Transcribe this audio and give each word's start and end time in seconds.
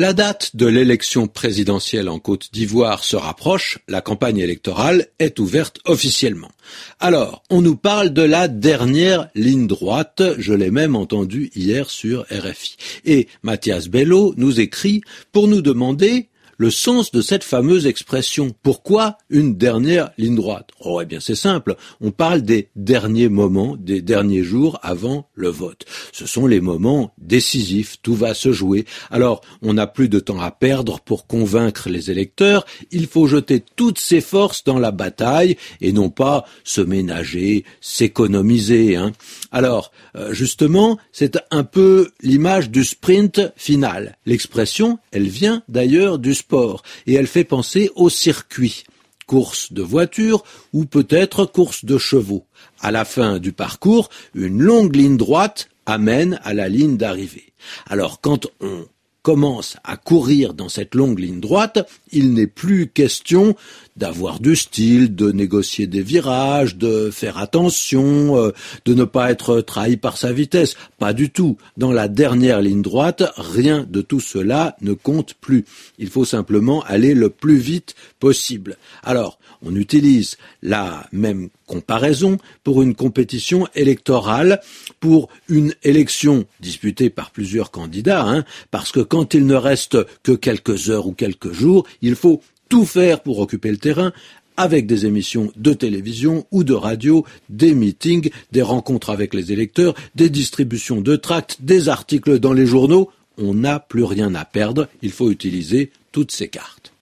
La 0.00 0.12
date 0.12 0.54
de 0.54 0.66
l'élection 0.66 1.26
présidentielle 1.26 2.08
en 2.08 2.20
Côte 2.20 2.50
d'Ivoire 2.52 3.02
se 3.02 3.16
rapproche, 3.16 3.80
la 3.88 4.00
campagne 4.00 4.38
électorale 4.38 5.08
est 5.18 5.40
ouverte 5.40 5.80
officiellement. 5.86 6.52
Alors, 7.00 7.42
on 7.50 7.62
nous 7.62 7.74
parle 7.74 8.10
de 8.10 8.22
la 8.22 8.46
dernière 8.46 9.28
ligne 9.34 9.66
droite, 9.66 10.22
je 10.38 10.54
l'ai 10.54 10.70
même 10.70 10.94
entendu 10.94 11.50
hier 11.56 11.90
sur 11.90 12.26
RFI. 12.30 12.76
Et 13.06 13.26
Mathias 13.42 13.88
Bello 13.88 14.34
nous 14.36 14.60
écrit 14.60 15.00
pour 15.32 15.48
nous 15.48 15.62
demander 15.62 16.27
le 16.58 16.70
sens 16.70 17.12
de 17.12 17.22
cette 17.22 17.44
fameuse 17.44 17.86
expression. 17.86 18.50
Pourquoi 18.62 19.16
une 19.30 19.56
dernière 19.56 20.10
ligne 20.18 20.34
droite? 20.34 20.70
Oh, 20.80 21.00
eh 21.00 21.06
bien, 21.06 21.20
c'est 21.20 21.36
simple. 21.36 21.76
On 22.00 22.10
parle 22.10 22.42
des 22.42 22.68
derniers 22.76 23.28
moments, 23.28 23.76
des 23.78 24.02
derniers 24.02 24.42
jours 24.42 24.78
avant 24.82 25.28
le 25.34 25.48
vote. 25.48 25.86
Ce 26.12 26.26
sont 26.26 26.46
les 26.46 26.60
moments 26.60 27.14
décisifs. 27.16 27.98
Tout 28.02 28.14
va 28.14 28.34
se 28.34 28.52
jouer. 28.52 28.84
Alors, 29.10 29.40
on 29.62 29.74
n'a 29.74 29.86
plus 29.86 30.08
de 30.08 30.18
temps 30.18 30.40
à 30.40 30.50
perdre 30.50 31.00
pour 31.00 31.26
convaincre 31.28 31.88
les 31.88 32.10
électeurs. 32.10 32.66
Il 32.90 33.06
faut 33.06 33.28
jeter 33.28 33.64
toutes 33.76 34.00
ses 34.00 34.20
forces 34.20 34.64
dans 34.64 34.80
la 34.80 34.90
bataille 34.90 35.56
et 35.80 35.92
non 35.92 36.10
pas 36.10 36.44
se 36.64 36.80
ménager, 36.80 37.64
s'économiser. 37.80 38.96
Hein. 38.96 39.12
Alors, 39.52 39.92
euh, 40.16 40.32
justement, 40.32 40.98
c'est 41.12 41.38
un 41.52 41.62
peu 41.62 42.10
l'image 42.20 42.70
du 42.70 42.82
sprint 42.82 43.52
final. 43.56 44.16
L'expression, 44.26 44.98
elle 45.12 45.28
vient 45.28 45.62
d'ailleurs 45.68 46.18
du 46.18 46.34
et 47.06 47.14
elle 47.14 47.26
fait 47.26 47.44
penser 47.44 47.90
au 47.94 48.08
circuit 48.08 48.84
course 49.26 49.72
de 49.72 49.82
voiture 49.82 50.42
ou 50.72 50.86
peut-être 50.86 51.44
course 51.44 51.84
de 51.84 51.98
chevaux. 51.98 52.46
À 52.80 52.90
la 52.90 53.04
fin 53.04 53.38
du 53.38 53.52
parcours, 53.52 54.08
une 54.34 54.62
longue 54.62 54.96
ligne 54.96 55.18
droite 55.18 55.68
amène 55.86 56.40
à 56.44 56.54
la 56.54 56.68
ligne 56.68 56.96
d'arrivée. 56.96 57.52
Alors 57.86 58.20
quand 58.20 58.46
on 58.60 58.86
commence 59.28 59.76
à 59.84 59.98
courir 59.98 60.54
dans 60.54 60.70
cette 60.70 60.94
longue 60.94 61.18
ligne 61.18 61.38
droite, 61.38 61.86
il 62.12 62.32
n'est 62.32 62.46
plus 62.46 62.86
question 62.86 63.56
d'avoir 63.98 64.40
du 64.40 64.56
style, 64.56 65.14
de 65.14 65.32
négocier 65.32 65.86
des 65.86 66.00
virages, 66.00 66.76
de 66.76 67.10
faire 67.10 67.36
attention, 67.36 68.38
euh, 68.38 68.52
de 68.86 68.94
ne 68.94 69.04
pas 69.04 69.30
être 69.30 69.60
trahi 69.60 69.98
par 69.98 70.16
sa 70.16 70.32
vitesse. 70.32 70.76
Pas 70.98 71.12
du 71.12 71.28
tout. 71.28 71.58
Dans 71.76 71.92
la 71.92 72.08
dernière 72.08 72.62
ligne 72.62 72.80
droite, 72.80 73.22
rien 73.36 73.84
de 73.86 74.00
tout 74.00 74.20
cela 74.20 74.76
ne 74.80 74.94
compte 74.94 75.34
plus. 75.34 75.66
Il 75.98 76.08
faut 76.08 76.24
simplement 76.24 76.82
aller 76.84 77.12
le 77.12 77.28
plus 77.28 77.58
vite 77.58 77.96
possible. 78.20 78.78
Alors, 79.02 79.38
on 79.60 79.74
utilise 79.74 80.36
la 80.62 81.06
même 81.12 81.50
comparaison 81.66 82.38
pour 82.64 82.82
une 82.82 82.94
compétition 82.94 83.66
électorale, 83.74 84.60
pour 85.00 85.28
une 85.48 85.74
élection 85.82 86.46
disputée 86.60 87.10
par 87.10 87.30
plusieurs 87.30 87.70
candidats, 87.70 88.24
hein, 88.24 88.44
parce 88.70 88.92
que 88.92 89.00
quand 89.18 89.34
il 89.34 89.46
ne 89.46 89.56
reste 89.56 89.98
que 90.22 90.30
quelques 90.30 90.90
heures 90.90 91.08
ou 91.08 91.12
quelques 91.12 91.50
jours, 91.50 91.84
il 92.02 92.14
faut 92.14 92.40
tout 92.68 92.84
faire 92.84 93.20
pour 93.20 93.40
occuper 93.40 93.72
le 93.72 93.76
terrain 93.76 94.12
avec 94.56 94.86
des 94.86 95.06
émissions 95.06 95.50
de 95.56 95.72
télévision 95.72 96.46
ou 96.52 96.62
de 96.62 96.72
radio, 96.72 97.24
des 97.48 97.74
meetings, 97.74 98.30
des 98.52 98.62
rencontres 98.62 99.10
avec 99.10 99.34
les 99.34 99.50
électeurs, 99.50 99.96
des 100.14 100.30
distributions 100.30 101.00
de 101.00 101.16
tracts, 101.16 101.56
des 101.58 101.88
articles 101.88 102.38
dans 102.38 102.52
les 102.52 102.64
journaux. 102.64 103.10
On 103.38 103.54
n'a 103.54 103.80
plus 103.80 104.04
rien 104.04 104.36
à 104.36 104.44
perdre, 104.44 104.86
il 105.02 105.10
faut 105.10 105.32
utiliser 105.32 105.90
toutes 106.12 106.30
ces 106.30 106.46
cartes. 106.46 106.92